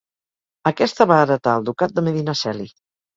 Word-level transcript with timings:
Aquesta 0.69 1.05
va 1.11 1.17
heretar 1.25 1.53
el 1.59 1.67
ducat 1.67 1.93
de 1.99 2.05
Medinaceli. 2.09 2.67